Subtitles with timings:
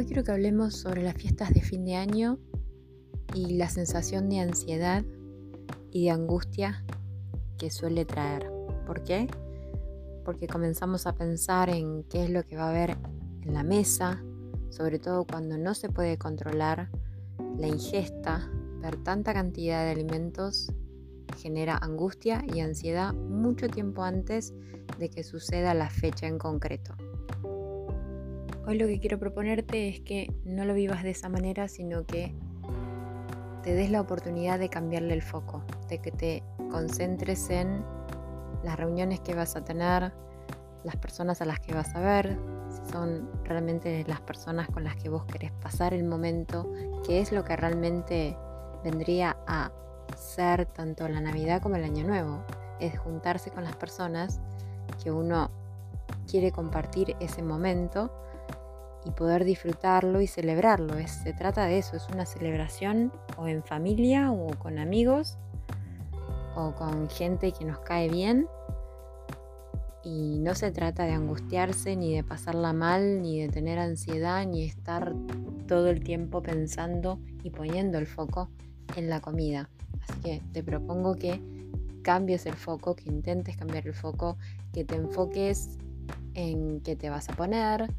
[0.00, 2.38] Hoy quiero que hablemos sobre las fiestas de fin de año
[3.34, 5.04] y la sensación de ansiedad
[5.90, 6.86] y de angustia
[7.58, 8.50] que suele traer.
[8.86, 9.28] ¿Por qué?
[10.24, 12.96] Porque comenzamos a pensar en qué es lo que va a haber
[13.42, 14.24] en la mesa,
[14.70, 16.88] sobre todo cuando no se puede controlar
[17.58, 20.72] la ingesta, ver tanta cantidad de alimentos
[21.36, 24.54] genera angustia y ansiedad mucho tiempo antes
[24.98, 26.94] de que suceda la fecha en concreto.
[28.66, 32.34] Hoy lo que quiero proponerte es que no lo vivas de esa manera, sino que
[33.62, 37.82] te des la oportunidad de cambiarle el foco, de que te concentres en
[38.62, 40.12] las reuniones que vas a tener,
[40.84, 42.38] las personas a las que vas a ver,
[42.68, 46.70] si son realmente las personas con las que vos querés pasar el momento,
[47.06, 48.36] qué es lo que realmente
[48.84, 49.72] vendría a
[50.16, 52.44] ser tanto la Navidad como el Año Nuevo,
[52.78, 54.38] es juntarse con las personas
[55.02, 55.50] que uno
[56.28, 58.10] quiere compartir ese momento
[59.04, 60.94] y poder disfrutarlo y celebrarlo.
[61.06, 65.38] se trata de eso, es una celebración o en familia o con amigos
[66.54, 68.46] o con gente que nos cae bien.
[70.02, 74.64] Y no se trata de angustiarse, ni de pasarla mal, ni de tener ansiedad, ni
[74.64, 75.14] estar
[75.68, 78.48] todo el tiempo pensando y poniendo el foco
[78.96, 79.68] en la comida.
[80.00, 81.40] Así que te propongo que
[82.02, 84.38] cambies el foco, que intentes cambiar el foco,
[84.72, 85.78] que te enfoques
[86.34, 87.92] en qué te vas a poner,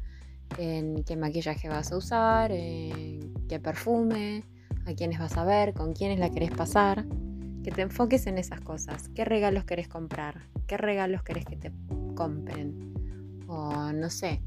[0.58, 4.44] en qué maquillaje vas a usar, en qué perfume,
[4.86, 7.06] a quiénes vas a ver, con quiénes la querés pasar.
[7.62, 9.08] Que te enfoques en esas cosas.
[9.10, 10.48] ¿Qué regalos querés comprar?
[10.66, 11.72] ¿Qué regalos querés que te
[12.16, 12.92] compren?
[13.46, 14.42] O no sé,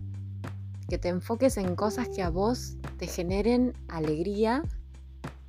[0.90, 4.64] que te enfoques en cosas que a vos te generen alegría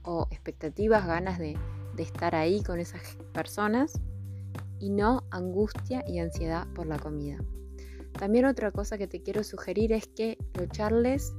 [0.03, 1.57] o expectativas, ganas de,
[1.97, 4.01] de estar ahí con esas personas
[4.79, 7.39] y no angustia y ansiedad por la comida.
[8.19, 11.35] También otra cosa que te quiero sugerir es que lo charles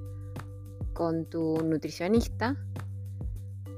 [0.94, 2.56] con tu nutricionista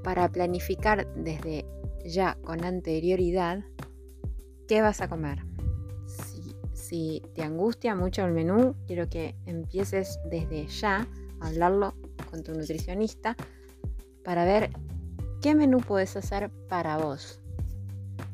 [0.02, 1.66] para planificar desde
[2.04, 3.62] ya con anterioridad
[4.68, 5.44] qué vas a comer.
[6.72, 11.06] Si, te angustia mucho el menú, quiero que empieces desde ya
[11.40, 11.94] a hablarlo
[12.28, 13.36] con tu nutricionista
[14.24, 14.70] para ver
[15.40, 17.40] qué menú puedes hacer para vos.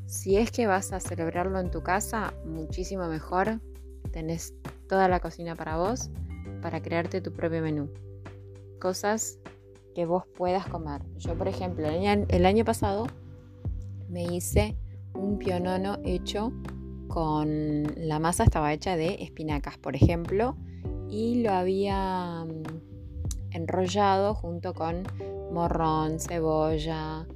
[0.07, 3.61] Si es que vas a celebrarlo en tu casa, muchísimo mejor,
[4.17, 4.55] tenés
[4.89, 6.09] toda la cocina para vos,
[6.63, 7.91] para crearte tu propio menú.
[8.81, 9.39] Cosas
[9.95, 11.03] que vos puedas comer.
[11.19, 13.09] Yo, por ejemplo, el año, pasado
[14.09, 14.75] me hice
[15.13, 16.51] un pionono hecho
[17.09, 20.57] con la masa estaba hecha de espinacas, por ejemplo,
[21.11, 25.03] y lo había mm, enrollado junto con
[25.53, 27.27] morrón, cebolla,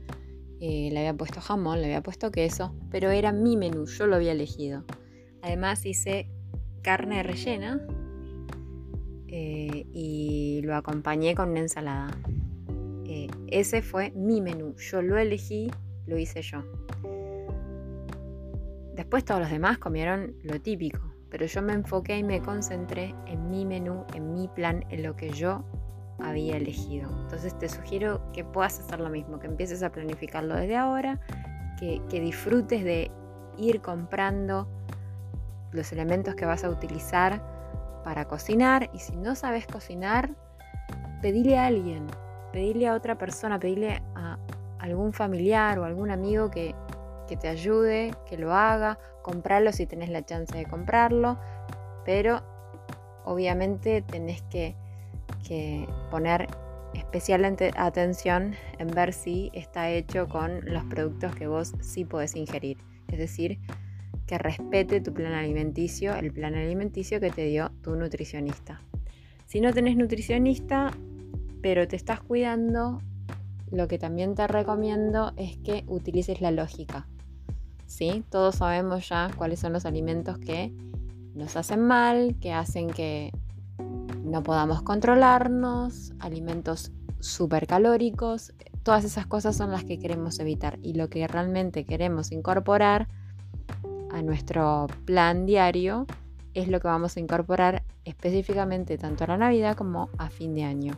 [0.61, 4.17] eh, le había puesto jamón, le había puesto queso, pero era mi menú, yo lo
[4.17, 4.85] había elegido.
[5.43, 6.31] Además hice
[6.83, 7.81] carne rellena
[9.29, 12.11] eh, y lo acompañé con una ensalada.
[13.05, 15.71] Eh, ese fue mi menú, yo lo elegí,
[16.07, 16.63] lo hice yo.
[18.95, 23.51] Después todos los demás comieron lo típico, pero yo me enfoqué y me concentré en
[23.51, 25.65] mi menú, en mi plan, en lo que yo
[26.19, 27.09] había elegido.
[27.23, 31.21] Entonces te sugiero que puedas hacer lo mismo, que empieces a planificarlo desde ahora,
[31.79, 33.11] que, que disfrutes de
[33.57, 34.69] ir comprando
[35.72, 37.42] los elementos que vas a utilizar
[38.04, 40.31] para cocinar y si no sabes cocinar,
[41.20, 42.06] pedile a alguien,
[42.53, 44.38] pedile a otra persona, pedile a
[44.78, 46.75] algún familiar o algún amigo que,
[47.41, 51.38] te ayude, que lo haga, comprarlo si tenés la chance de comprarlo,
[52.04, 52.42] pero
[53.25, 54.75] obviamente tenés que,
[55.47, 56.48] que poner
[56.94, 57.44] especial
[57.76, 62.78] atención en ver si está hecho con los productos que vos sí podés ingerir.
[63.06, 63.60] Es decir,
[64.31, 68.81] que respete tu plan alimenticio, el plan alimenticio que te dio tu nutricionista.
[69.47, 70.93] Si no tenés nutricionista,
[71.61, 73.03] pero te estás cuidando,
[73.73, 77.09] lo que también te recomiendo es que utilices la lógica.
[77.87, 78.23] ¿Sí?
[78.31, 80.73] Todos sabemos ya cuáles son los alimentos que
[81.35, 83.33] nos hacen mal, que hacen que
[84.23, 86.93] no podamos controlarnos, alimentos
[87.67, 88.53] calóricos,
[88.85, 93.09] todas esas cosas son las que queremos evitar y lo que realmente queremos incorporar
[94.12, 96.07] a nuestro plan diario
[96.55, 100.65] es lo que vamos a incorporar específicamente tanto a la Navidad como a fin de
[100.65, 100.95] año.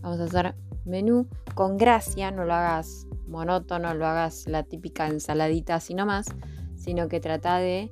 [0.00, 0.54] Vamos a hacer
[0.84, 6.26] menú con gracia, no lo hagas monótono, lo hagas la típica ensaladita así nomás,
[6.76, 7.90] sino que trata de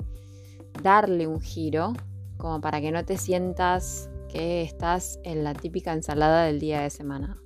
[0.82, 1.92] darle un giro
[2.36, 6.90] como para que no te sientas que estás en la típica ensalada del día de
[6.90, 7.38] semana.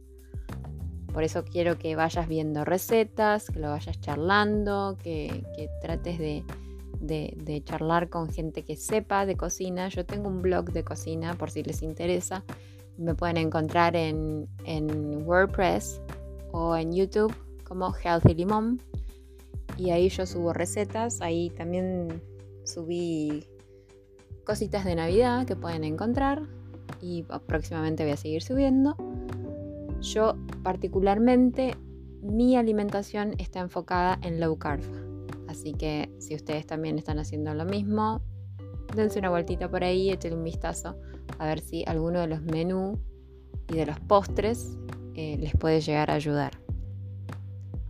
[1.13, 6.45] Por eso quiero que vayas viendo recetas, que lo vayas charlando, que, que trates de,
[7.00, 9.88] de, charlar con gente que sepa de cocina.
[9.88, 12.44] Yo tengo un blog de cocina por si les interesa.
[12.97, 16.00] Me pueden encontrar en, en WordPress
[16.52, 18.81] o en YouTube como Healthy Limón.
[19.76, 21.20] Y ahí yo subo recetas.
[21.23, 22.23] Ahí también
[22.64, 23.46] subí
[24.44, 26.43] cositas de Navidad que pueden encontrar.
[27.00, 28.96] Y próximamente voy a seguir subiendo.
[30.00, 31.75] Yo particularmente
[32.23, 35.10] mi alimentación está enfocada en low carb.
[35.50, 38.23] Así que si ustedes también están haciendo lo mismo,
[38.94, 40.97] dense una vueltita por ahí, échenle un vistazo
[41.41, 43.00] a ver si alguno de los menús
[43.69, 44.79] y de los postres
[45.17, 46.52] eh, les puede llegar a ayudar.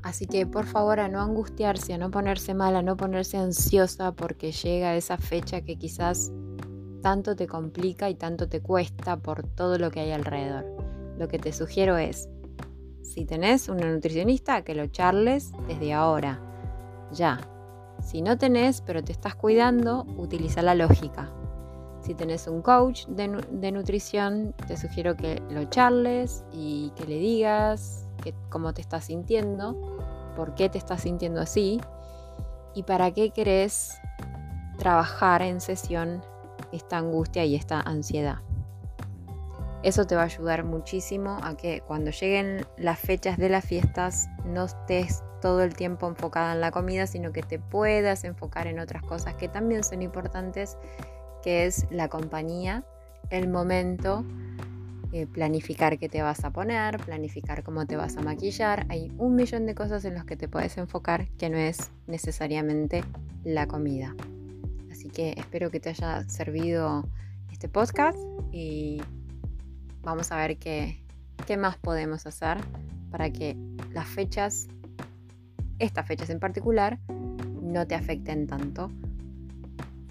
[0.02, 4.12] Así que por favor a no angustiarse, a no ponerse mal, a no ponerse ansiosa
[4.12, 6.32] porque llega esa fecha que quizás
[7.02, 10.64] tanto te complica y tanto te cuesta por todo lo que hay alrededor.
[11.18, 12.30] Lo que te sugiero es,
[13.02, 16.40] si tenés una nutricionista, que lo charles desde ahora,
[17.12, 17.49] ya.
[18.02, 21.30] Si no tenés, pero te estás cuidando, utiliza la lógica.
[22.02, 28.06] Si tenés un coach de, nutrición, te sugiero que lo charles y que le digas
[28.48, 29.76] cómo te estás sintiendo,
[30.34, 31.80] por qué te estás sintiendo así
[32.74, 34.00] y para qué querés
[34.78, 36.22] trabajar en sesión
[36.72, 38.38] esta angustia y esta ansiedad.
[39.82, 44.28] Eso te va a ayudar muchísimo a que cuando lleguen las fechas de las fiestas
[44.44, 48.78] no estés todo el tiempo enfocada en la comida, sino que te puedas enfocar en
[48.78, 50.76] otras cosas que también son importantes,
[51.42, 52.84] que es la compañía,
[53.30, 54.24] el momento,
[55.12, 58.86] eh, planificar qué te vas a poner, planificar cómo te vas a maquillar.
[58.90, 63.02] Hay un millón de cosas en las que te puedes enfocar que no es necesariamente
[63.42, 64.14] la comida.
[64.92, 67.08] Así que espero que te haya servido
[67.50, 68.18] este podcast
[68.52, 69.02] y
[70.02, 71.02] vamos a ver qué,
[71.46, 72.58] qué más podemos hacer
[73.10, 73.56] para que
[73.92, 74.68] las fechas,
[75.80, 76.98] estas fechas en particular,
[77.60, 78.90] no te afecten tanto.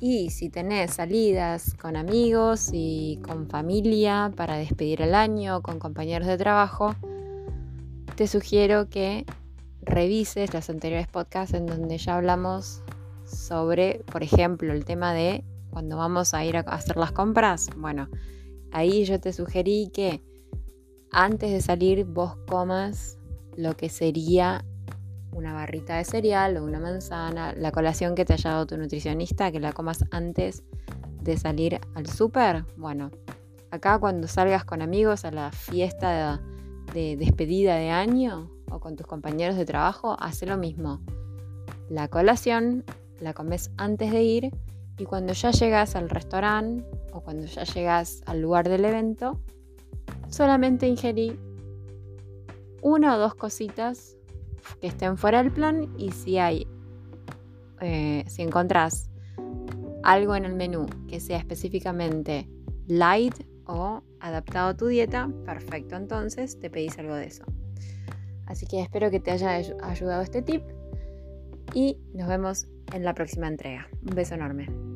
[0.02, 6.28] Y si tenés salidas con amigos y con familia para despedir el año, con compañeros
[6.28, 6.96] de trabajo,
[8.16, 9.26] te sugiero que
[9.82, 12.82] revises los anteriores podcasts en donde ya hablamos
[13.26, 17.70] sobre, por ejemplo, el tema de cuando vamos a ir a hacer las compras.
[17.78, 18.10] Bueno,
[18.72, 20.22] Ahí yo te sugerí que
[21.12, 23.18] antes de salir vos comas
[23.58, 24.64] lo que sería
[25.32, 29.52] una barrita de cereal o una manzana, la colación que te haya dado tu nutricionista,
[29.52, 30.64] que la comas antes
[31.22, 32.66] de salir al súper.
[32.78, 33.12] Bueno,
[33.72, 36.42] acá cuando salgas con amigos a la fiesta
[36.94, 41.02] de, despedida de año o con tus compañeros de trabajo, hace lo mismo.
[41.90, 42.84] La colación
[43.20, 44.52] la comes antes de ir
[44.98, 49.40] y cuando ya llegas al restaurante o cuando ya llegas al lugar del evento,
[50.30, 51.40] solamente ingerí
[52.82, 54.19] una o dos cositas
[54.80, 56.68] que estén fuera del plan y si hay,
[57.82, 59.10] eh, si encontrás
[60.04, 62.50] algo en el menú que sea específicamente
[62.88, 63.36] light
[63.66, 67.44] o adaptado a tu dieta, perfecto, entonces te pedís algo de eso.
[68.46, 70.64] Así que espero que te haya ayudado este tip
[71.74, 73.88] y nos vemos en la próxima entrega.
[74.02, 74.89] Un beso enorme.